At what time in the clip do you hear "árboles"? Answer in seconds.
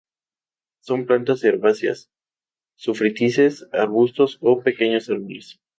5.11-5.59